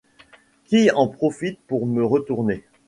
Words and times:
qui 0.65 0.89
en 0.89 1.05
profite 1.07 1.59
pour 1.67 1.85
me 1.85 2.03
retourner. 2.03 2.63